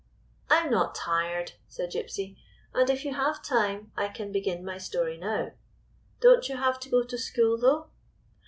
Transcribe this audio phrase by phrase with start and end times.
[0.49, 2.35] "I 'in not tired," said Gypsy,"
[2.73, 5.51] and if you have time I can begin my story now.
[6.21, 7.91] Don't you have to go to school, though